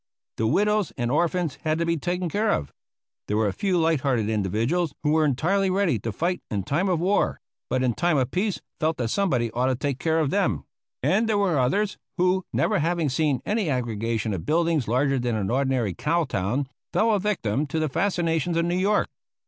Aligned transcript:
The 0.37 0.47
widows 0.47 0.91
and 0.97 1.11
orphans 1.11 1.59
had 1.61 1.77
to 1.77 1.85
be 1.85 1.95
taken 1.95 2.27
care 2.27 2.49
of. 2.49 2.73
There 3.27 3.37
were 3.37 3.45
a 3.45 3.53
few 3.53 3.77
light 3.77 4.01
hearted 4.01 4.31
individuals, 4.31 4.95
who 5.03 5.11
were 5.11 5.23
entirely 5.23 5.69
ready 5.69 5.99
to 5.99 6.11
fight 6.11 6.41
in 6.49 6.63
time 6.63 6.89
of 6.89 6.99
war, 6.99 7.39
but 7.69 7.83
in 7.83 7.93
time 7.93 8.17
of 8.17 8.31
peace 8.31 8.59
felt 8.79 8.97
that 8.97 9.09
somebody 9.09 9.51
ought 9.51 9.67
to 9.67 9.75
take 9.75 9.99
care 9.99 10.17
of 10.19 10.31
them; 10.31 10.65
and 11.03 11.29
there 11.29 11.37
were 11.37 11.59
others 11.59 11.99
who, 12.17 12.43
never 12.51 12.79
having 12.79 13.09
seen 13.09 13.43
any 13.45 13.69
aggregation 13.69 14.33
of 14.33 14.43
buildings 14.43 14.87
larger 14.87 15.19
than 15.19 15.35
an 15.35 15.51
ordinary 15.51 15.93
cow 15.93 16.23
town, 16.23 16.67
fell 16.91 17.11
a 17.13 17.19
victim 17.19 17.67
to 17.67 17.77
the 17.77 17.87
fascinations 17.87 18.57
of 18.57 18.65
New 18.65 18.79
York. 18.79 19.07